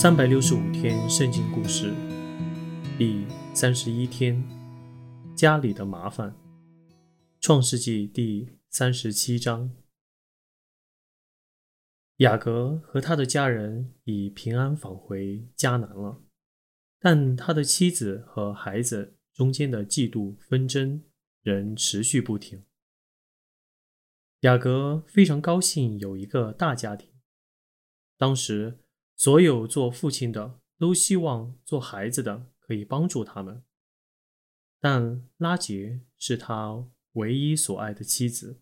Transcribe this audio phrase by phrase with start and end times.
[0.00, 1.92] 三百六十五天圣经故事，
[2.96, 4.40] 第三十一天，
[5.34, 6.32] 家里的麻烦。
[7.40, 9.74] 创世纪第三十七章，
[12.18, 16.22] 雅各和他的家人已平安返回迦南了，
[17.00, 21.02] 但他的妻子和孩子中间的嫉妒纷争
[21.42, 22.64] 仍持续不停。
[24.42, 27.10] 雅各非常高兴有一个大家庭，
[28.16, 28.78] 当时。
[29.18, 33.64] 所有做父亲的都希望做孩子的可以帮助他们，
[34.78, 38.60] 但拉杰是他唯一所爱的妻子。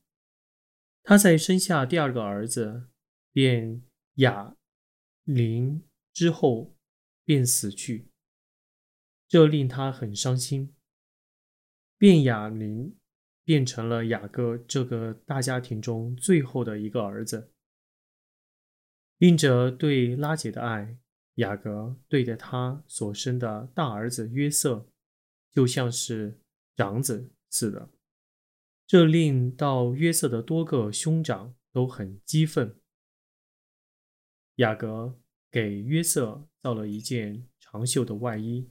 [1.03, 2.89] 他在生下第二个儿子
[3.33, 3.83] 便
[4.15, 4.57] 雅
[5.25, 5.83] 林
[6.15, 6.75] 之后
[7.23, 8.11] 便死去，
[9.29, 10.75] 这令他很伤心。
[11.99, 12.97] 便雅林
[13.45, 17.53] 变成了雅各这个大家庭中最后的一个儿子。
[19.19, 20.99] 因着对拉姐的爱，
[21.37, 24.87] 雅各对待他所生的大儿子约瑟，
[25.51, 26.39] 就像是
[26.77, 27.89] 长子似的。
[28.87, 32.79] 这令到约瑟的多个兄长都很激愤。
[34.57, 35.19] 雅各
[35.51, 38.71] 给约瑟造了一件长袖的外衣，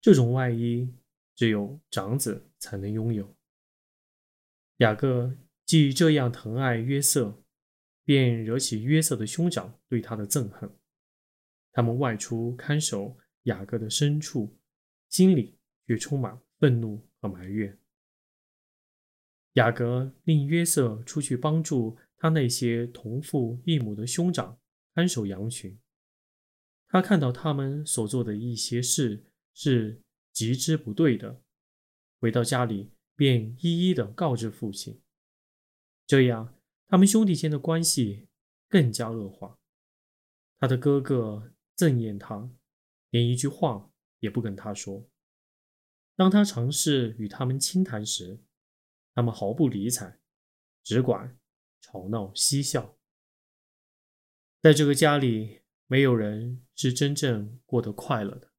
[0.00, 0.94] 这种外衣
[1.34, 3.34] 只有长子才能拥有。
[4.76, 7.42] 雅各既这样疼爱约瑟。
[8.06, 10.70] 便惹起约瑟的兄长对他的憎恨，
[11.72, 14.56] 他们外出看守雅各的牲畜，
[15.08, 17.76] 心里却充满愤怒和埋怨。
[19.54, 24.56] 雅各令约瑟出去帮助他那些同父异母的兄长
[24.94, 25.76] 看守羊群，
[26.86, 30.00] 他看到他们所做的一些事是
[30.32, 31.42] 极之不对的，
[32.20, 35.02] 回到家里便一一的告知父亲，
[36.06, 36.52] 这样。
[36.88, 38.28] 他们兄弟间的关系
[38.68, 39.58] 更加恶化。
[40.58, 42.50] 他的哥哥憎厌他，
[43.10, 45.08] 连一句话也不跟他说。
[46.14, 48.42] 当他尝试与他们倾谈时，
[49.14, 50.18] 他们毫不理睬，
[50.82, 51.38] 只管
[51.80, 52.96] 吵闹嬉笑。
[54.62, 58.50] 在这个家里，没有人是真正过得快乐的。